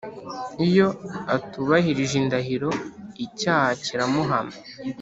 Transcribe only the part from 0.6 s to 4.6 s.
Iyo atubahirije indahiro, icyaha kiramuhama,